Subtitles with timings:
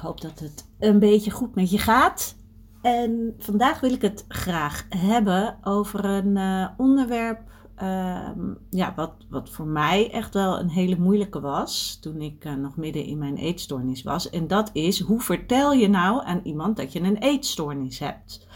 [0.00, 2.36] Ik hoop dat het een beetje goed met je gaat.
[2.82, 7.40] En vandaag wil ik het graag hebben over een uh, onderwerp
[7.82, 8.28] uh,
[8.70, 12.76] ja, wat, wat voor mij echt wel een hele moeilijke was toen ik uh, nog
[12.76, 14.30] midden in mijn eetstoornis was.
[14.30, 18.46] En dat is, hoe vertel je nou aan iemand dat je een eetstoornis hebt?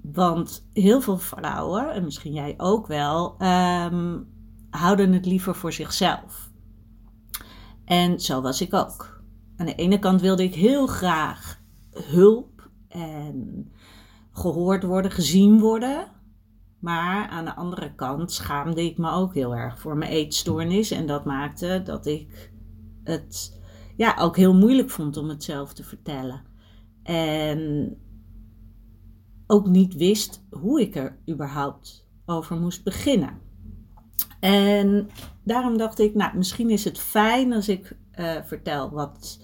[0.00, 4.28] Want heel veel vrouwen, en misschien jij ook wel, um,
[4.70, 6.50] houden het liever voor zichzelf.
[7.84, 9.13] En zo was ik ook
[9.56, 13.70] aan de ene kant wilde ik heel graag hulp en
[14.32, 16.12] gehoord worden, gezien worden.
[16.78, 20.90] Maar aan de andere kant schaamde ik me ook heel erg voor mijn eetstoornis.
[20.90, 22.52] En dat maakte dat ik
[23.04, 23.60] het
[23.96, 26.42] ja, ook heel moeilijk vond om het zelf te vertellen.
[27.02, 27.96] En
[29.46, 33.40] ook niet wist hoe ik er überhaupt over moest beginnen.
[34.40, 35.08] En
[35.44, 39.40] daarom dacht ik, nou, misschien is het fijn als ik uh, vertel wat,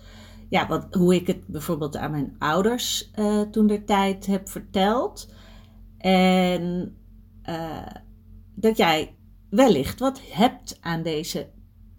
[0.48, 5.32] ja, wat, hoe ik het bijvoorbeeld aan mijn ouders uh, toen der tijd heb verteld.
[5.98, 6.96] En
[7.48, 7.86] uh,
[8.54, 9.16] dat jij
[9.50, 11.48] wellicht wat hebt aan deze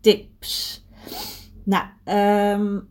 [0.02, 0.86] tips.
[1.64, 2.88] Nou, um,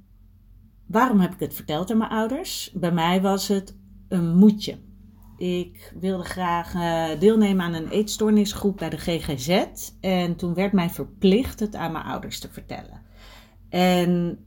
[0.87, 2.73] waarom heb ik het verteld aan mijn ouders?
[2.75, 3.77] Bij mij was het
[4.09, 4.79] een moedje.
[5.37, 6.73] Ik wilde graag
[7.19, 9.67] deelnemen aan een eetstoornisgroep bij de GGZ.
[10.01, 13.00] En toen werd mij verplicht het aan mijn ouders te vertellen.
[13.71, 14.39] En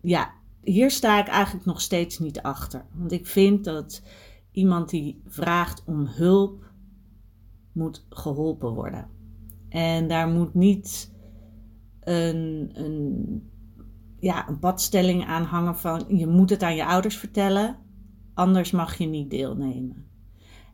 [0.00, 2.84] ja, hier sta ik eigenlijk nog steeds niet achter.
[2.92, 4.02] Want ik vind dat
[4.50, 6.64] iemand die vraagt om hulp,
[7.72, 9.08] moet geholpen worden.
[9.68, 11.14] En daar moet niet
[12.00, 13.50] een, een,
[14.18, 17.78] ja, een padstelling aan hangen van je moet het aan je ouders vertellen,
[18.34, 20.06] anders mag je niet deelnemen.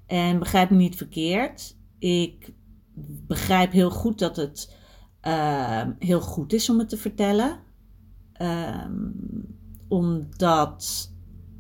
[0.06, 2.52] En begrijp me niet verkeerd, ik
[3.26, 4.76] begrijp heel goed dat het
[5.26, 7.58] uh, heel goed is om het te vertellen.
[8.42, 9.14] Um,
[9.88, 11.10] omdat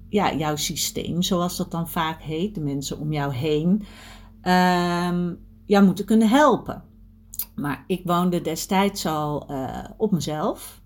[0.08, 3.70] ja, jouw systeem, zoals dat dan vaak heet, de mensen om jou heen,
[4.42, 6.82] um, jou moeten kunnen helpen.
[7.54, 10.82] Maar ik woonde destijds al uh, op mezelf.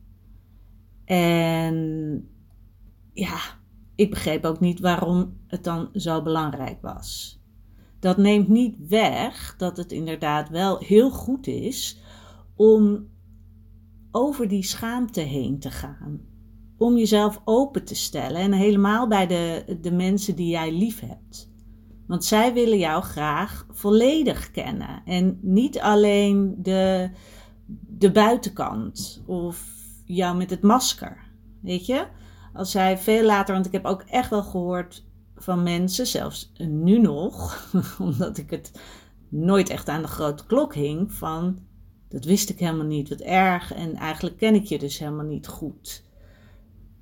[1.05, 1.75] En
[3.13, 3.39] ja,
[3.95, 7.41] ik begreep ook niet waarom het dan zo belangrijk was.
[8.01, 12.01] Dat neemt niet weg dat het inderdaad wel heel goed is
[12.57, 13.09] om
[14.11, 16.21] over die schaamte heen te gaan.
[16.79, 21.51] Om jezelf open te stellen en helemaal bij de, de mensen die jij lief hebt.
[22.07, 27.11] Want zij willen jou graag volledig kennen en niet alleen de,
[27.87, 29.75] de buitenkant of
[30.05, 31.17] jou met het masker.
[31.63, 32.07] Weet je?
[32.53, 35.05] Als zij veel later, want ik heb ook echt wel gehoord
[35.37, 37.69] van mensen, zelfs nu nog,
[37.99, 38.81] omdat ik het
[39.29, 41.59] nooit echt aan de grote klok hing, van
[42.17, 43.09] dat wist ik helemaal niet.
[43.09, 43.73] Wat erg.
[43.73, 46.03] En eigenlijk ken ik je dus helemaal niet goed.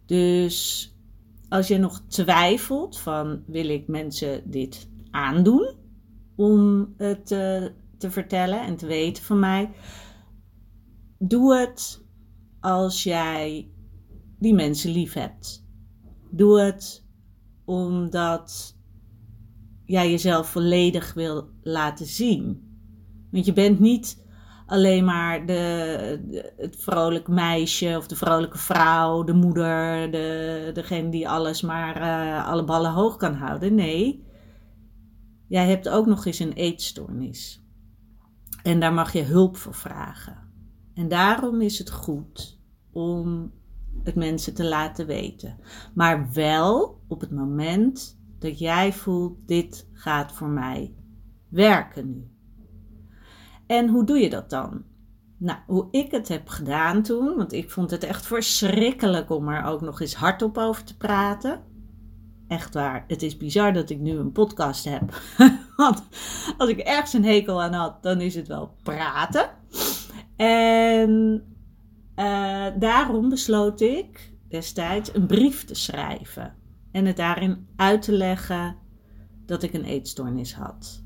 [0.06, 0.92] Dus
[1.48, 5.74] als je nog twijfelt van wil ik mensen dit aandoen
[6.36, 9.70] om het te, te vertellen en te weten van mij,
[11.18, 12.04] doe het
[12.60, 13.70] als jij
[14.38, 15.66] die mensen lief hebt.
[16.30, 17.04] Doe het
[17.64, 18.76] omdat
[19.84, 22.62] jij jezelf volledig wil laten zien.
[23.30, 24.23] Want je bent niet
[24.66, 31.28] alleen maar de, het vrolijk meisje of de vrolijke vrouw, de moeder, de, degene die
[31.28, 33.74] alles maar uh, alle ballen hoog kan houden.
[33.74, 34.24] Nee,
[35.48, 37.62] jij hebt ook nog eens een eetstoornis.
[38.62, 40.38] En daar mag je hulp voor vragen.
[40.94, 42.60] En daarom is het goed
[42.92, 43.52] om
[44.02, 45.58] het mensen te laten weten.
[45.94, 50.94] Maar wel op het moment dat jij voelt: dit gaat voor mij
[51.48, 52.33] werken nu.
[53.66, 54.82] En hoe doe je dat dan?
[55.38, 59.64] Nou, hoe ik het heb gedaan toen, want ik vond het echt verschrikkelijk om er
[59.64, 61.62] ook nog eens hardop over te praten.
[62.48, 63.04] Echt waar.
[63.08, 65.20] Het is bizar dat ik nu een podcast heb.
[65.76, 66.02] Want
[66.58, 69.50] als ik ergens een hekel aan had, dan is het wel praten.
[70.36, 71.42] En
[72.16, 76.54] uh, daarom besloot ik destijds een brief te schrijven.
[76.92, 78.76] En het daarin uit te leggen
[79.46, 81.04] dat ik een eetstoornis had.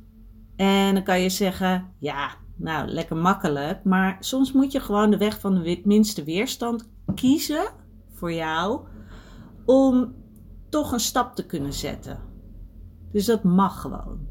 [0.56, 3.84] En dan kan je zeggen, ja, nou, lekker makkelijk.
[3.84, 7.70] Maar soms moet je gewoon de weg van de minste weerstand kiezen
[8.12, 8.81] voor jou.
[9.64, 10.14] Om
[10.69, 12.19] toch een stap te kunnen zetten.
[13.12, 14.28] Dus dat mag gewoon.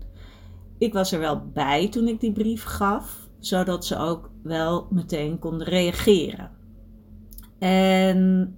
[0.77, 5.39] Ik was er wel bij toen ik die brief gaf, zodat ze ook wel meteen
[5.39, 6.51] konden reageren.
[7.59, 8.56] En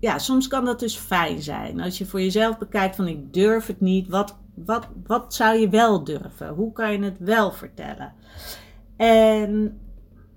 [0.00, 1.80] ja, soms kan dat dus fijn zijn.
[1.80, 5.68] Als je voor jezelf bekijkt van ik durf het niet, wat, wat, wat zou je
[5.68, 6.48] wel durven?
[6.48, 8.12] Hoe kan je het wel vertellen?
[8.96, 9.80] En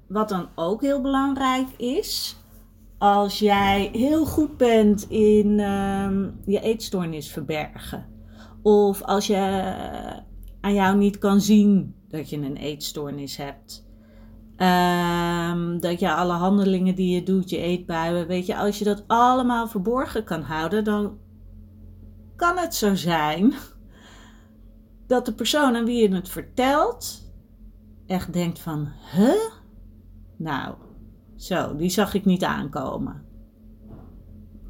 [0.08, 2.38] wat dan ook heel belangrijk is,
[2.98, 8.06] als jij heel goed bent in um, je eetstoornis verbergen.
[8.62, 9.74] Of als je
[10.62, 13.88] aan jou niet kan zien dat je een eetstoornis hebt.
[14.58, 19.04] Um, dat je alle handelingen die je doet, je eetbuien, weet je, als je dat
[19.08, 21.18] allemaal verborgen kan houden, dan
[22.36, 23.54] kan het zo zijn
[25.08, 27.29] dat de persoon aan wie je het vertelt
[28.10, 29.52] echt denkt van, huh?
[30.38, 30.76] Nou,
[31.36, 33.26] zo, die zag ik niet aankomen.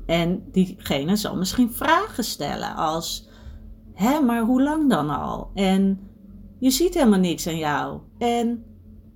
[0.06, 3.30] En diegene zal misschien vragen stellen als:
[3.94, 5.52] Hé, maar hoe lang dan al?
[5.54, 6.00] En
[6.60, 8.00] je ziet helemaal niks aan jou.
[8.18, 8.64] En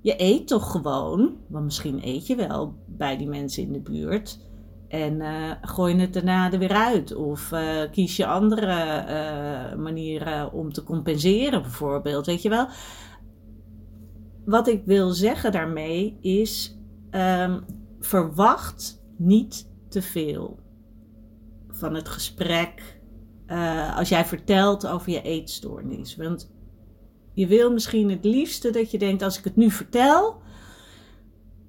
[0.01, 4.39] je eet toch gewoon, want misschien eet je wel bij die mensen in de buurt.
[4.87, 7.15] En uh, gooi je het daarna er weer uit.
[7.15, 12.25] Of uh, kies je andere uh, manieren om te compenseren, bijvoorbeeld.
[12.25, 12.67] Weet je wel?
[14.45, 16.77] Wat ik wil zeggen daarmee is
[17.11, 17.65] um,
[17.99, 20.59] verwacht niet te veel
[21.67, 23.01] van het gesprek
[23.47, 26.15] uh, als jij vertelt over je eetstoornis.
[26.15, 26.51] Want
[27.33, 30.41] je wil misschien het liefste dat je denkt: als ik het nu vertel,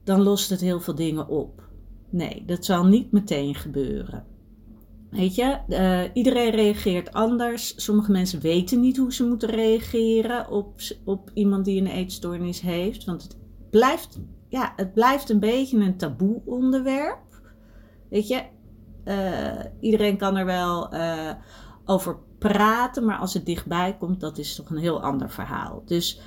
[0.05, 1.69] dan lost het heel veel dingen op.
[2.11, 4.34] Nee, dat zal niet meteen gebeuren.
[5.15, 7.83] Weet je, uh, iedereen reageert anders.
[7.83, 10.75] Sommige mensen weten niet hoe ze moeten reageren op,
[11.05, 13.05] op iemand die een eetstoornis heeft.
[13.05, 13.37] Want het
[13.71, 14.19] blijft
[14.49, 17.43] ja, het blijft een beetje een taboe onderwerp.
[18.11, 18.43] Weet je,
[19.05, 21.31] uh, iedereen kan er wel uh,
[21.85, 25.83] over praten, maar als het dichtbij komt, dat is toch een heel ander verhaal.
[25.85, 26.21] Dus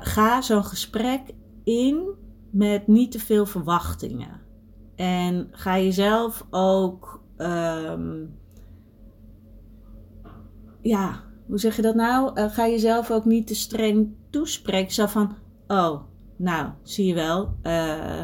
[0.00, 1.20] ga zo'n gesprek
[1.64, 2.14] in
[2.50, 4.40] met niet te veel verwachtingen.
[4.96, 8.38] En ga jezelf ook, um,
[10.82, 12.40] ja, hoe zeg je dat nou?
[12.50, 14.92] ga jezelf ook niet te streng toespreken.
[14.92, 15.36] Zo van,
[15.66, 16.00] oh,
[16.36, 18.22] nou, zie je wel, uh,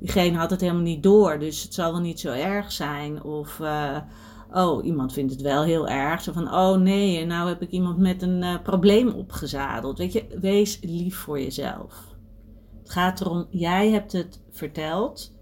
[0.00, 3.22] diegene had het helemaal niet door, dus het zal wel niet zo erg zijn.
[3.22, 3.96] Of, uh,
[4.52, 6.22] oh, iemand vindt het wel heel erg.
[6.22, 9.98] Zo van, oh nee, nou heb ik iemand met een uh, probleem opgezadeld.
[9.98, 12.06] Weet je, wees lief voor jezelf.
[12.82, 15.36] Het gaat erom, jij hebt het verteld.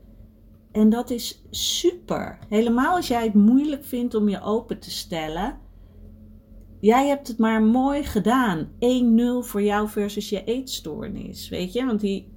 [0.76, 2.38] En dat is super.
[2.48, 5.58] Helemaal als jij het moeilijk vindt om je open te stellen
[6.80, 8.68] jij hebt het maar mooi gedaan.
[8.68, 8.68] 1-0
[9.40, 11.48] voor jou versus je eetstoornis.
[11.48, 12.32] Weet je, want die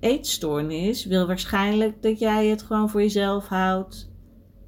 [0.00, 4.12] eetstoornis wil waarschijnlijk dat jij het gewoon voor jezelf houdt.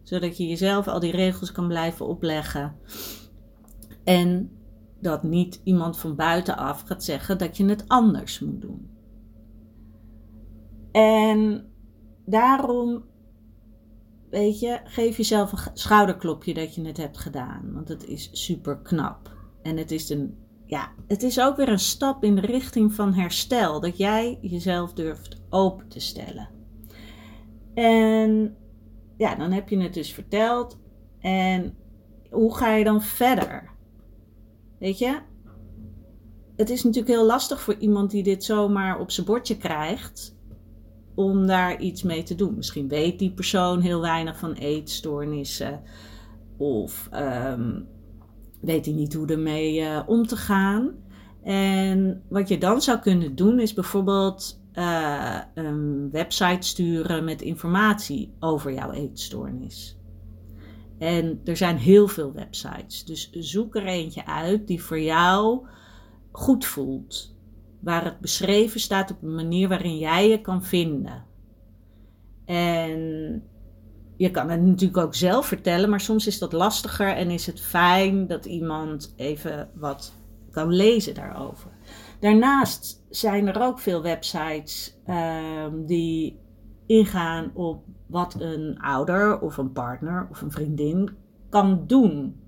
[0.03, 2.77] Zodat je jezelf al die regels kan blijven opleggen.
[4.05, 4.51] En
[5.01, 8.91] dat niet iemand van buitenaf gaat zeggen dat je het anders moet doen.
[10.93, 11.67] En
[12.25, 13.05] daarom
[14.31, 17.73] weet je, geef jezelf een schouderklopje dat je het hebt gedaan.
[17.73, 19.31] Want het is super knap.
[19.63, 23.15] En het is, een, ja, het is ook weer een stap in de richting van
[23.15, 23.81] herstel.
[23.81, 26.49] Dat jij jezelf durft open te stellen.
[27.75, 28.57] En
[29.17, 30.79] ja, dan heb je het dus verteld.
[31.21, 31.77] En
[32.31, 33.71] hoe ga je dan verder?
[34.79, 35.19] Weet je?
[36.57, 40.39] Het is natuurlijk heel lastig voor iemand die dit zomaar op zijn bordje krijgt
[41.15, 42.55] om daar iets mee te doen.
[42.57, 45.81] Misschien weet die persoon heel weinig van eetstoornissen.
[46.57, 47.87] Of um,
[48.61, 50.93] weet hij niet hoe ermee uh, om te gaan.
[51.43, 58.33] En wat je dan zou kunnen doen is bijvoorbeeld uh, een website sturen met informatie
[58.41, 59.99] over jouw eetstoornis.
[60.99, 63.05] En er zijn heel veel websites.
[63.05, 65.67] Dus zoek er eentje uit die voor jou
[66.31, 67.39] goed voelt
[67.81, 71.25] waar het beschreven staat op een manier waarin jij je kan vinden.
[72.45, 73.43] En
[74.17, 77.61] je kan het natuurlijk ook zelf vertellen, maar soms is dat lastiger en is het
[77.61, 80.15] fijn dat iemand even wat
[80.51, 81.71] kan lezen daarover.
[82.21, 86.39] Daarnaast zijn er ook veel websites um, die
[86.87, 91.11] ingaan op wat een ouder of een partner of een vriendin
[91.49, 92.41] kan doen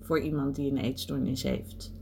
[0.00, 1.96] voor iemand die een eetstoornis heeft.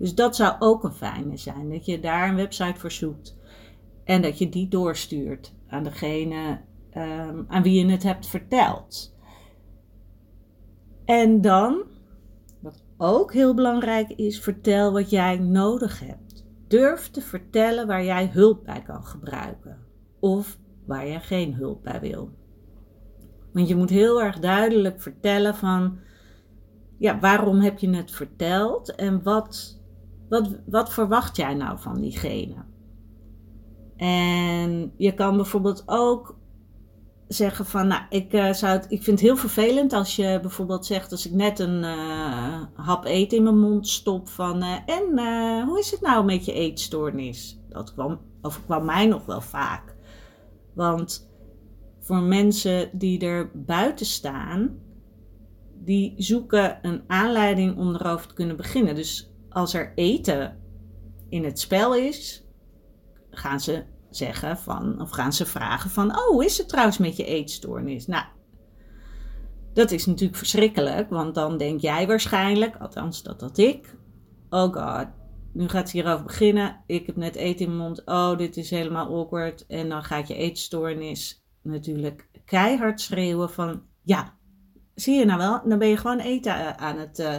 [0.00, 3.36] Dus dat zou ook een fijne zijn, dat je daar een website voor zoekt
[4.04, 6.60] en dat je die doorstuurt aan degene
[6.96, 9.16] um, aan wie je het hebt verteld.
[11.04, 11.82] En dan,
[12.60, 16.44] wat ook heel belangrijk is, vertel wat jij nodig hebt.
[16.68, 19.78] Durf te vertellen waar jij hulp bij kan gebruiken
[20.20, 22.30] of waar je geen hulp bij wil.
[23.52, 25.98] Want je moet heel erg duidelijk vertellen van,
[26.98, 29.79] ja, waarom heb je het verteld en wat,
[30.30, 32.54] wat, wat verwacht jij nou van diegene?
[33.96, 36.38] En je kan bijvoorbeeld ook
[37.28, 40.86] zeggen van, nou, ik, uh, zou het, ik vind het heel vervelend als je bijvoorbeeld
[40.86, 45.64] zegt, als ik net een uh, hap eten in mijn mond stop van, uh, en
[45.66, 47.58] hoe is het nou met je eetstoornis?
[47.68, 49.94] Dat kwam, overkwam mij nog wel vaak.
[50.74, 51.30] Want
[51.98, 54.78] voor mensen die er buiten staan,
[55.84, 58.94] die zoeken een aanleiding om erover te kunnen beginnen.
[58.94, 60.60] Dus als er eten
[61.28, 62.44] in het spel is,
[63.30, 67.16] gaan ze zeggen van, of gaan ze vragen van, oh, hoe is het trouwens met
[67.16, 68.06] je eetstoornis?
[68.06, 68.24] Nou,
[69.72, 73.96] dat is natuurlijk verschrikkelijk, want dan denk jij waarschijnlijk, althans dat had ik,
[74.50, 75.08] oh god,
[75.52, 76.82] nu gaat ze hierover beginnen.
[76.86, 78.02] Ik heb net eten in mijn mond.
[78.04, 79.66] Oh, dit is helemaal awkward.
[79.66, 83.82] En dan gaat je eetstoornis natuurlijk keihard schreeuwen van...
[84.02, 84.38] Ja,
[84.94, 85.68] zie je nou wel?
[85.68, 87.36] Dan ben je gewoon eten eh, aan het, uh,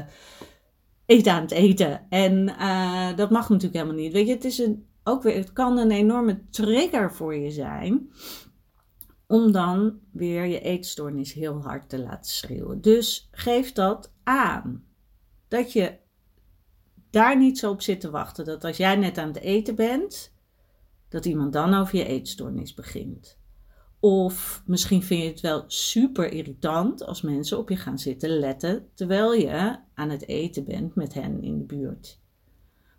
[1.19, 2.05] aan het eten.
[2.09, 4.13] En uh, dat mag natuurlijk helemaal niet.
[4.13, 8.11] Weet je, het, is een, ook weer, het kan een enorme trigger voor je zijn...
[9.27, 12.81] om dan weer je eetstoornis heel hard te laten schreeuwen.
[12.81, 14.83] Dus geef dat aan.
[15.47, 15.97] Dat je
[17.09, 18.45] daar niet zo op zit te wachten.
[18.45, 20.33] Dat als jij net aan het eten bent,
[21.09, 23.39] dat iemand dan over je eetstoornis begint.
[24.03, 28.89] Of misschien vind je het wel super irritant als mensen op je gaan zitten letten
[28.93, 32.19] terwijl je aan het eten bent met hen in de buurt.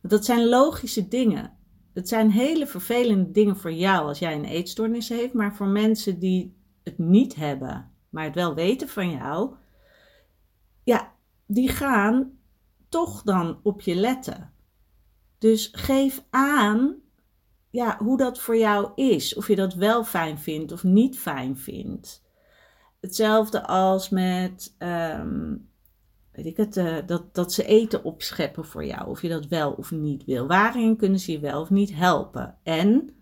[0.00, 1.56] Want dat zijn logische dingen.
[1.92, 6.18] Het zijn hele vervelende dingen voor jou als jij een eetstoornis heeft, maar voor mensen
[6.18, 9.54] die het niet hebben, maar het wel weten van jou,
[10.84, 11.14] ja,
[11.46, 12.38] die gaan
[12.88, 14.52] toch dan op je letten.
[15.38, 17.01] Dus geef aan
[17.72, 19.34] ja, hoe dat voor jou is.
[19.34, 22.22] Of je dat wel fijn vindt of niet fijn vindt.
[23.00, 25.68] Hetzelfde als met, um,
[26.32, 29.08] weet ik het, uh, dat, dat ze eten opscheppen voor jou.
[29.08, 30.46] Of je dat wel of niet wil.
[30.46, 32.58] Waarin kunnen ze je wel of niet helpen?
[32.62, 33.16] En,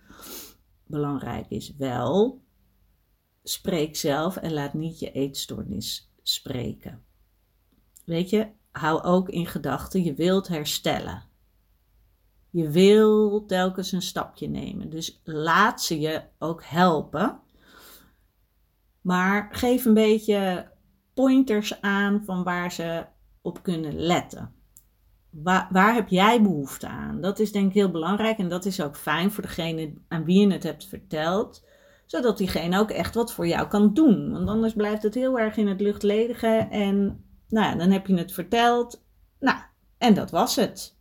[0.84, 2.42] belangrijk is wel,
[3.42, 7.02] spreek zelf en laat niet je eetstoornis spreken.
[8.04, 11.29] Weet je, hou ook in gedachten, je wilt herstellen.
[12.50, 14.90] Je wil telkens een stapje nemen.
[14.90, 17.40] Dus laat ze je ook helpen.
[19.00, 20.70] Maar geef een beetje
[21.14, 23.06] pointers aan van waar ze
[23.42, 24.54] op kunnen letten.
[25.70, 27.20] Waar, heb jij behoefte aan?
[27.20, 30.40] Dat is denk ik heel belangrijk en dat is ook fijn voor degene aan wie
[30.40, 31.66] je het hebt verteld,
[32.06, 34.32] zodat diegene ook echt wat voor jou kan doen.
[34.32, 38.14] Want anders blijft het heel erg in het luchtledige en nou ja, dan heb je
[38.14, 39.04] het verteld.
[39.38, 39.58] Nou,
[39.98, 40.98] en dat was het.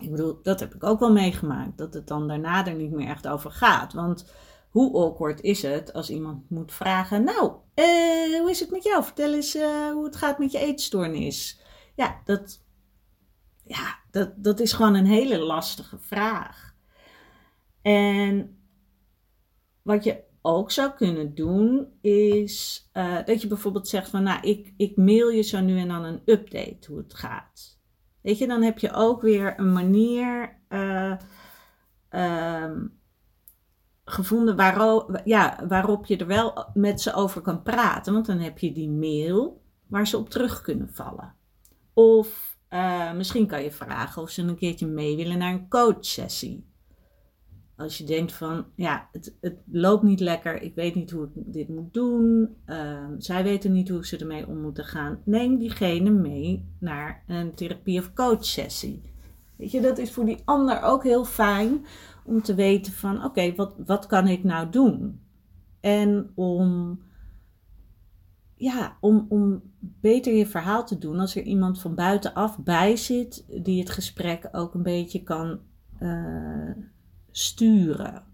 [0.00, 1.78] Ik bedoel, dat heb ik ook wel meegemaakt.
[1.78, 3.92] Dat het dan daarna er niet meer echt over gaat.
[3.92, 4.32] Want
[4.70, 9.04] hoe awkward is het als iemand moet vragen: Nou, eh, hoe is het met jou?
[9.04, 11.60] Vertel eens uh, hoe het gaat met je eetstoornis.
[11.94, 12.64] Ja, dat,
[13.64, 16.74] ja dat, dat is gewoon een hele lastige vraag.
[17.82, 18.58] En
[19.82, 24.72] wat je ook zou kunnen doen, is uh, dat je bijvoorbeeld zegt van, nou, ik,
[24.76, 27.79] ik mail je zo nu en dan een update hoe het gaat.
[28.22, 31.16] Weet je, dan heb je ook weer een manier uh,
[32.10, 32.98] um,
[34.04, 38.12] gevonden waarop, ja, waarop je er wel met ze over kan praten.
[38.12, 41.34] Want dan heb je die mail waar ze op terug kunnen vallen.
[41.94, 46.69] Of uh, misschien kan je vragen of ze een keertje mee willen naar een coachsessie.
[47.80, 51.30] Als je denkt van, ja, het, het loopt niet lekker, ik weet niet hoe ik
[51.34, 56.10] dit moet doen, uh, zij weten niet hoe ze ermee om moeten gaan, neem diegene
[56.10, 59.02] mee naar een therapie- of coachsessie.
[59.56, 61.86] Weet je, dat is voor die ander ook heel fijn
[62.24, 65.20] om te weten van, oké, wat, wat kan ik nou doen?
[65.80, 66.98] En om,
[68.54, 73.44] ja, om, om beter je verhaal te doen als er iemand van buitenaf bij zit,
[73.64, 75.60] die het gesprek ook een beetje kan...
[76.00, 76.70] Uh,
[77.32, 78.24] sturen.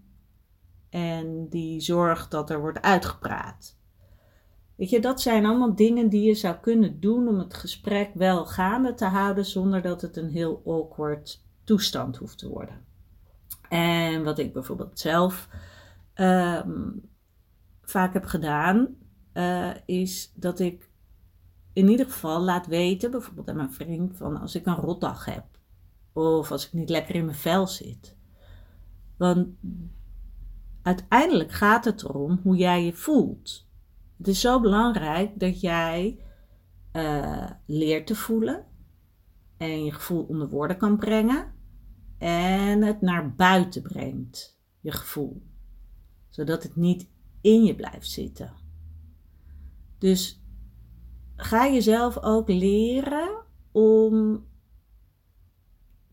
[0.89, 3.77] En die zorgt dat er wordt uitgepraat.
[4.75, 8.45] Weet je, dat zijn allemaal dingen die je zou kunnen doen om het gesprek wel
[8.45, 12.85] gaande te houden zonder dat het een heel awkward toestand hoeft te worden.
[13.69, 15.49] En wat ik bijvoorbeeld zelf
[16.15, 17.09] um,
[17.81, 18.95] vaak heb gedaan,
[19.33, 20.89] uh, is dat ik
[21.73, 25.45] in ieder geval laat weten, bijvoorbeeld aan mijn vriend, van als ik een rotdag heb.
[26.13, 28.16] Of als ik niet lekker in mijn vel zit.
[29.17, 29.47] Want
[30.81, 33.67] uiteindelijk gaat het erom hoe jij je voelt.
[34.17, 36.19] Het is zo belangrijk dat jij
[36.93, 38.65] uh, leert te voelen
[39.57, 41.53] en je gevoel onder woorden kan brengen
[42.17, 45.41] en het naar buiten brengt, je gevoel,
[46.29, 47.09] zodat het niet
[47.41, 48.53] in je blijft zitten.
[49.97, 50.41] Dus
[51.35, 54.45] ga jezelf ook leren om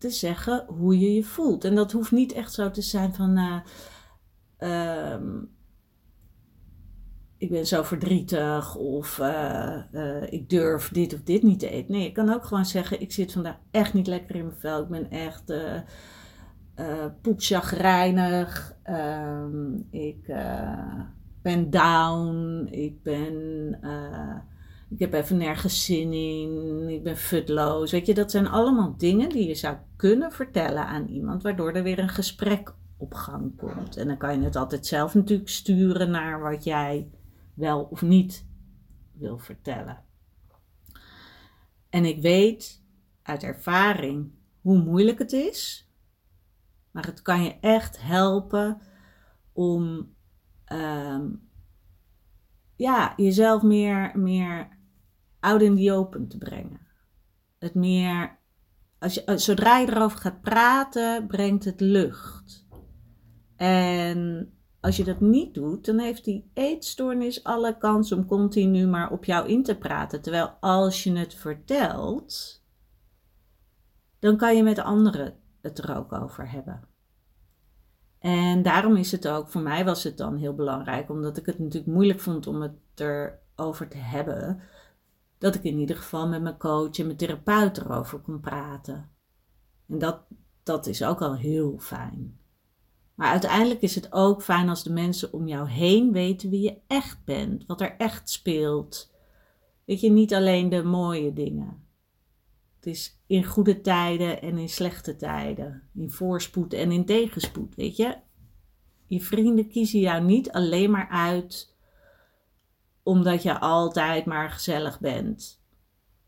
[0.04, 1.64] te zeggen hoe je je voelt.
[1.64, 3.38] En dat hoeft niet echt zo te zijn van.
[4.58, 5.16] Uh,
[7.38, 11.92] ik ben zo verdrietig of uh, uh, ik durf dit of dit niet te eten.
[11.92, 14.82] Nee, ik kan ook gewoon zeggen: ik zit vandaag echt niet lekker in mijn vel.
[14.82, 15.80] Ik ben echt uh.
[18.82, 20.26] Ehm, ik
[21.42, 22.66] ben down.
[22.70, 23.78] Ik ben.
[24.94, 26.88] Ik heb even nergens zin in.
[26.88, 27.90] Ik ben futloos.
[27.90, 31.82] Weet je, dat zijn allemaal dingen die je zou kunnen vertellen aan iemand, waardoor er
[31.82, 33.96] weer een gesprek op gang komt.
[33.96, 37.10] En dan kan je het altijd zelf natuurlijk sturen naar wat jij
[37.54, 38.46] wel of niet
[39.12, 40.04] wil vertellen.
[41.88, 42.82] En ik weet
[43.22, 45.90] uit ervaring hoe moeilijk het is,
[46.90, 48.80] maar het kan je echt helpen
[49.52, 50.14] om
[50.64, 51.26] ehm,
[52.76, 54.74] ja, jezelf meer, meer
[55.44, 56.80] out in the open te brengen.
[57.58, 58.38] Het meer,
[58.98, 62.66] als je, zodra je erover gaat praten, brengt het lucht.
[63.56, 69.10] En als je dat niet doet, dan heeft die eetstoornis alle kans om continu maar
[69.10, 70.22] op jou in te praten.
[70.22, 72.62] Terwijl als je het vertelt,
[74.18, 76.88] dan kan je met anderen het er ook over hebben.
[78.18, 81.58] En daarom is het ook, voor mij was het dan heel belangrijk, omdat ik het
[81.58, 84.60] natuurlijk moeilijk vond om het erover te hebben,
[85.44, 89.10] dat ik in ieder geval met mijn coach en mijn therapeut erover kon praten.
[89.88, 90.20] En dat,
[90.62, 92.38] dat is ook al heel fijn.
[93.14, 96.78] Maar uiteindelijk is het ook fijn als de mensen om jou heen weten wie je
[96.86, 99.12] echt bent, wat er echt speelt.
[99.84, 101.86] Weet je, niet alleen de mooie dingen.
[102.76, 107.96] Het is in goede tijden en in slechte tijden, in voorspoed en in tegenspoed, weet
[107.96, 108.16] je.
[109.06, 111.73] Je vrienden kiezen jou niet alleen maar uit
[113.04, 115.62] omdat je altijd maar gezellig bent.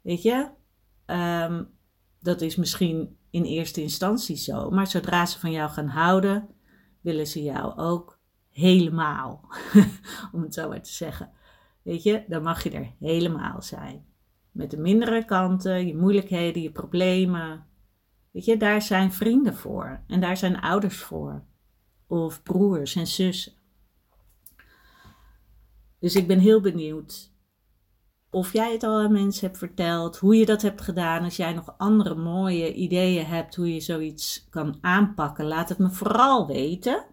[0.01, 0.51] Weet je?
[1.07, 1.65] Ehm,
[2.21, 6.49] dat is misschien in eerste instantie zo, maar zodra ze van jou gaan houden,
[7.01, 9.49] willen ze jou ook helemaal.
[10.33, 11.31] Om het zo maar te zeggen.
[11.83, 14.07] Weet je, dan mag je er helemaal zijn.
[14.51, 17.67] Met de mindere kanten, je moeilijkheden, je problemen.
[18.31, 20.01] Weet je, daar zijn vrienden voor.
[20.07, 21.45] En daar zijn ouders voor.
[22.07, 23.53] Of broers en zussen.
[26.07, 27.33] Dus ik ben heel benieuwd
[28.31, 31.25] of jij het al aan mensen hebt verteld, hoe je dat hebt gedaan.
[31.25, 35.91] Als jij nog andere mooie ideeën hebt hoe je zoiets kan aanpakken, laat het me
[35.91, 37.05] vooral weten.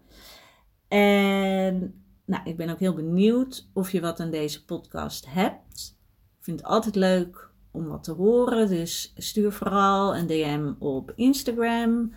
[0.88, 5.96] En nou, ik ben ook heel benieuwd of je wat aan deze podcast hebt.
[6.38, 11.12] Ik vind het altijd leuk om wat te horen, dus stuur vooral een DM op
[11.16, 12.12] Instagram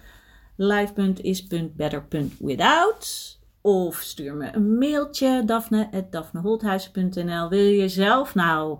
[0.55, 3.36] live.is.better.without
[3.67, 8.79] of stuur me een mailtje daphne.daphneholthuizen.nl Wil je zelf nou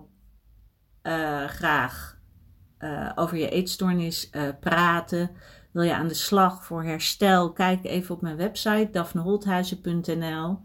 [1.02, 2.18] uh, graag
[2.78, 5.30] uh, over je eetstoornis uh, praten?
[5.72, 7.52] Wil je aan de slag voor herstel?
[7.52, 10.60] Kijk even op mijn website daphneholthuizen.nl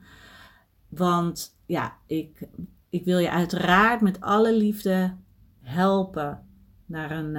[0.89, 2.47] Want ja, ik,
[2.89, 5.15] ik wil je uiteraard met alle liefde
[5.61, 6.47] helpen
[6.85, 7.35] naar een,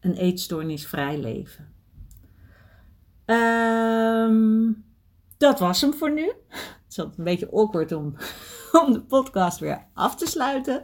[0.00, 1.68] een eetstoornisvrij leven.
[3.26, 4.88] Um,
[5.40, 6.32] dat was hem voor nu.
[6.48, 8.14] Het is een beetje awkward om,
[8.84, 10.82] om de podcast weer af te sluiten.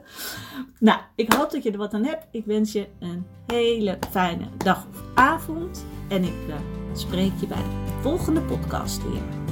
[0.78, 2.26] Nou, ik hoop dat je er wat aan hebt.
[2.30, 5.86] Ik wens je een hele fijne dag of avond.
[6.08, 6.54] En ik uh,
[6.92, 9.45] spreek je bij de volgende podcast weer.